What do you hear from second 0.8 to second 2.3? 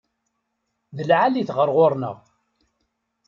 D lεali-t ɣer ɣur-neɣ.